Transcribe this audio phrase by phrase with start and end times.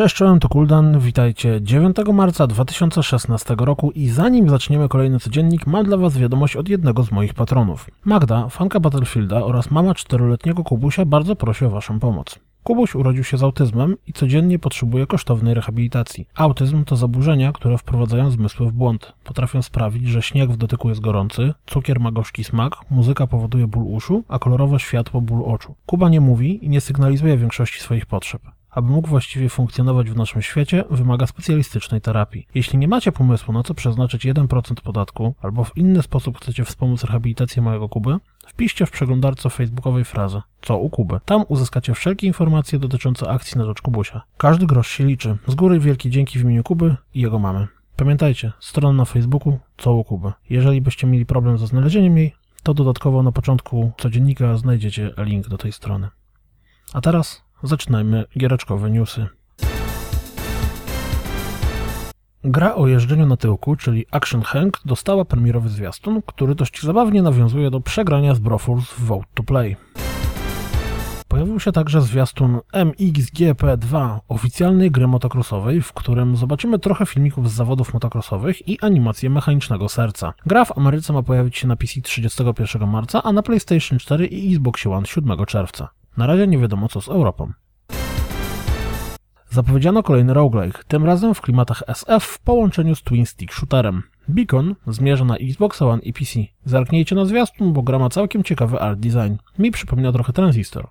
[0.00, 5.84] Cześć, czołem, to Kuldan, witajcie 9 marca 2016 roku i zanim zaczniemy kolejny codziennik, mam
[5.84, 7.90] dla Was wiadomość od jednego z moich patronów.
[8.04, 12.38] Magda, fanka Battlefielda oraz mama czteroletniego Kubusia bardzo prosi o Waszą pomoc.
[12.62, 16.28] Kubuś urodził się z autyzmem i codziennie potrzebuje kosztownej rehabilitacji.
[16.34, 19.12] Autyzm to zaburzenia, które wprowadzają zmysły w błąd.
[19.24, 23.84] Potrafią sprawić, że śnieg w dotyku jest gorący, cukier ma gorzki smak, muzyka powoduje ból
[23.86, 25.74] uszu, a kolorowe światło ból oczu.
[25.86, 28.42] Kuba nie mówi i nie sygnalizuje większości swoich potrzeb.
[28.70, 32.46] Aby mógł właściwie funkcjonować w naszym świecie, wymaga specjalistycznej terapii.
[32.54, 37.04] Jeśli nie macie pomysłu, na co przeznaczyć 1% podatku, albo w inny sposób chcecie wspomóc
[37.04, 41.20] rehabilitację małego Kuby, wpiszcie w przeglądarce facebookowej frazę co u Kuby.
[41.24, 44.22] Tam uzyskacie wszelkie informacje dotyczące akcji na rzecz Kubusia.
[44.36, 45.36] Każdy grosz się liczy.
[45.46, 47.68] Z góry wielkie dzięki w imieniu Kuby i jego mamy.
[47.96, 50.32] Pamiętajcie, strona na Facebooku co u Kuby.
[50.50, 55.58] Jeżeli byście mieli problem ze znalezieniem jej, to dodatkowo na początku codziennika znajdziecie link do
[55.58, 56.08] tej strony.
[56.92, 59.26] A teraz Zaczynajmy giereczkowe newsy.
[62.44, 67.70] Gra o jeżdżeniu na tyłku, czyli Action Hank, dostała premierowy zwiastun, który dość zabawnie nawiązuje
[67.70, 69.76] do przegrania z Brofurs w Vote to Play.
[71.28, 77.94] Pojawił się także zwiastun MXGP2, oficjalnej gry motocrossowej, w którym zobaczymy trochę filmików z zawodów
[77.94, 80.34] motocrossowych i animację mechanicznego serca.
[80.46, 84.54] Gra w Ameryce ma pojawić się na PC 31 marca, a na PlayStation 4 i
[84.54, 85.99] Xbox One 7 czerwca.
[86.16, 87.52] Na razie nie wiadomo co z Europą.
[89.50, 94.02] Zapowiedziano kolejny roguelike, tym razem w klimatach SF w połączeniu z Twin Stick Shooterem.
[94.28, 96.40] Beacon zmierza na Xbox One i PC.
[96.64, 99.36] Zerknijcie na zwiastun, bo gra ma całkiem ciekawy art design.
[99.58, 100.88] Mi przypomina trochę Transistor.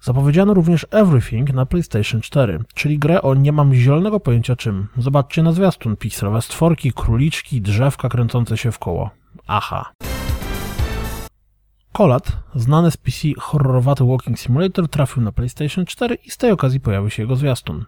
[0.00, 4.88] Zapowiedziano również Everything na PlayStation 4, czyli grę o nie mam zielonego pojęcia czym.
[4.98, 9.10] Zobaczcie na zwiastun, pikselowe stworki, króliczki, drzewka kręcące się w koło.
[9.46, 9.92] Aha.
[11.92, 16.80] Kolat, znany z PC horrorowaty Walking Simulator, trafił na PlayStation 4 i z tej okazji
[16.80, 17.84] pojawił się jego zwiastun.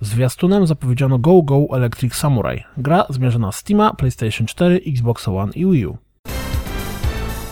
[0.00, 2.64] Zwiastunem zapowiedziano Go Go Electric Samurai.
[2.76, 5.98] Gra zmierza na Steama, PlayStation 4, Xbox One i Wii U.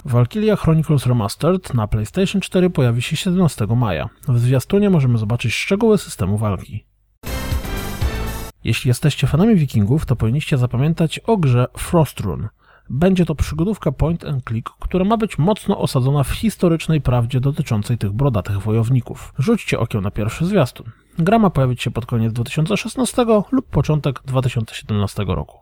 [0.05, 4.09] Valkyria Chronicles Remastered na PlayStation 4 pojawi się 17 maja.
[4.29, 6.85] W zwiastunie możemy zobaczyć szczegóły systemu walki.
[8.65, 12.49] Jeśli jesteście fanami wikingów, to powinniście zapamiętać o grze Frostrun.
[12.91, 17.99] Będzie to przygodówka point and click, która ma być mocno osadzona w historycznej prawdzie dotyczącej
[17.99, 19.33] tych brodatych wojowników.
[19.39, 20.91] Rzućcie okiem na pierwszy zwiastun.
[21.19, 25.59] Gra ma pojawić się pod koniec 2016 lub początek 2017 roku.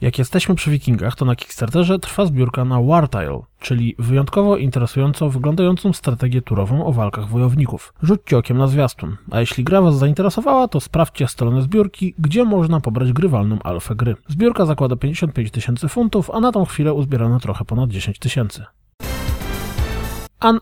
[0.00, 5.92] Jak jesteśmy przy Wikingach, to na Kickstarterze trwa zbiórka na Wartile, czyli wyjątkowo interesująco wyglądającą
[5.92, 7.94] strategię turową o walkach wojowników.
[8.02, 12.80] Rzućcie okiem na zwiastun, a jeśli gra Was zainteresowała, to sprawdźcie stronę zbiórki, gdzie można
[12.80, 14.16] pobrać grywalną alfę gry.
[14.28, 18.64] Zbiórka zakłada 55 tysięcy funtów, a na tą chwilę uzbierano trochę ponad 10 tysięcy.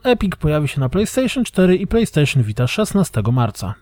[0.03, 3.74] Epic pojawi się na PlayStation 4 i PlayStation Vita 16 marca.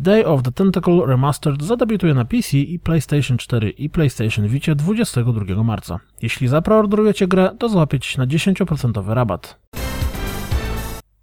[0.00, 5.62] Day of the Tentacle Remastered zadebiutuje na PC i PlayStation 4 i PlayStation Vita 22
[5.62, 6.00] marca.
[6.22, 9.58] Jeśli zapreorderujecie grę, to złapiecie się na 10% rabat.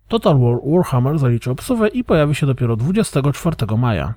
[0.08, 4.14] Total War Warhammer zaliczy obsuwę i pojawi się dopiero 24 maja.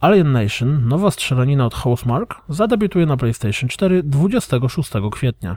[0.00, 5.56] Alien Nation, nowa strzelanina od Housemark, zadebiutuje na PlayStation 4 26 kwietnia.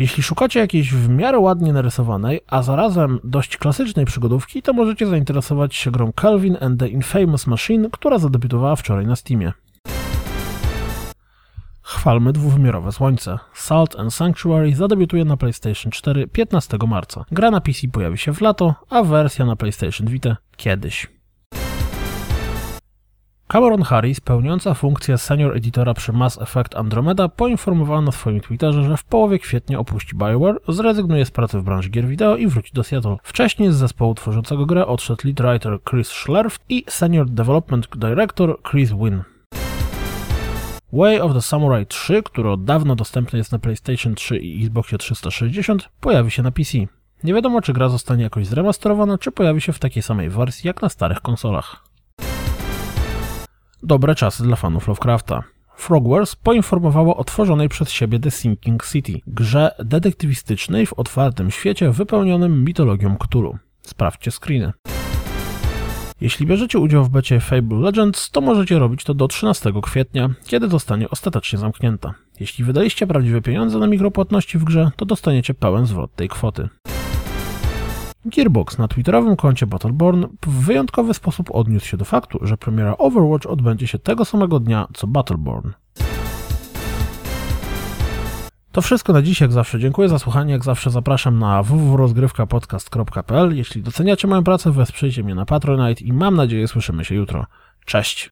[0.00, 5.74] Jeśli szukacie jakiejś w miarę ładnie narysowanej, a zarazem dość klasycznej przygodówki, to możecie zainteresować
[5.74, 9.52] się grą Calvin and the Infamous Machine, która zadebiutowała wczoraj na Steamie.
[11.82, 13.38] Chwalmy dwuwymiarowe słońce.
[13.54, 17.24] Salt and Sanctuary zadebiutuje na PlayStation 4 15 marca.
[17.32, 21.19] Gra na PC pojawi się w lato, a wersja na PlayStation Vita kiedyś.
[23.52, 28.96] Cameron Harris, pełniąca funkcję senior editora przy Mass Effect Andromeda, poinformowała na swoim Twitterze, że
[28.96, 32.84] w połowie kwietnia opuści BioWare, zrezygnuje z pracy w branży gier wideo i wróci do
[32.84, 33.16] Seattle.
[33.22, 38.90] Wcześniej z zespołu tworzącego grę odszedł lead writer Chris Schlerf i senior development director Chris
[38.92, 39.22] Wynn.
[40.92, 44.98] Way of the Samurai 3, który od dawna dostępny jest na PlayStation 3 i Xboxie
[44.98, 46.78] 360, pojawi się na PC.
[47.24, 50.82] Nie wiadomo, czy gra zostanie jakoś zremasterowana, czy pojawi się w takiej samej wersji jak
[50.82, 51.89] na starych konsolach.
[53.82, 55.42] Dobre czasy dla fanów Lovecrafta.
[55.76, 62.64] Frogwares poinformowało o tworzonej przez siebie The Sinking City, grze detektywistycznej w otwartym świecie wypełnionym
[62.64, 63.58] mitologią Cthulhu.
[63.82, 64.72] Sprawdźcie screeny.
[66.20, 70.68] Jeśli bierzecie udział w becie Fable Legends, to możecie robić to do 13 kwietnia, kiedy
[70.68, 72.14] zostanie ostatecznie zamknięta.
[72.40, 76.68] Jeśli wydaliście prawdziwe pieniądze na mikropłatności w grze, to dostaniecie pełen zwrot tej kwoty.
[78.24, 83.46] Gearbox na twitterowym koncie Battleborn w wyjątkowy sposób odniósł się do faktu, że premiera Overwatch
[83.46, 85.70] odbędzie się tego samego dnia co Battleborn.
[88.72, 89.78] To wszystko na dziś, jak zawsze.
[89.80, 93.56] Dziękuję za słuchanie, jak zawsze zapraszam na www.rozgrywkapodcast.pl.
[93.56, 97.46] Jeśli doceniacie moją pracę, wesprzyjcie mnie na Patronite i mam nadzieję słyszymy się jutro.
[97.84, 98.28] Cześć!